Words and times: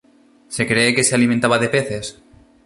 Se 0.47 0.65
cree 0.65 0.95
que 0.95 1.03
se 1.03 1.13
alimentaba 1.13 1.59
de 1.59 1.69
peces. 1.69 2.19